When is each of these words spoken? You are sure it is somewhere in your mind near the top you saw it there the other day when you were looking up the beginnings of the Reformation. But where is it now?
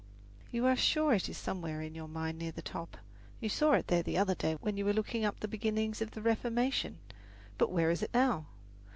You 0.51 0.65
are 0.65 0.75
sure 0.75 1.13
it 1.13 1.29
is 1.29 1.37
somewhere 1.37 1.83
in 1.83 1.93
your 1.93 2.07
mind 2.07 2.39
near 2.39 2.51
the 2.51 2.63
top 2.63 2.97
you 3.39 3.49
saw 3.49 3.73
it 3.73 3.85
there 3.85 4.01
the 4.01 4.17
other 4.17 4.33
day 4.33 4.55
when 4.55 4.75
you 4.75 4.83
were 4.83 4.93
looking 4.95 5.23
up 5.23 5.39
the 5.41 5.47
beginnings 5.47 6.01
of 6.01 6.09
the 6.09 6.23
Reformation. 6.23 6.97
But 7.59 7.71
where 7.71 7.91
is 7.91 8.01
it 8.01 8.09
now? 8.11 8.47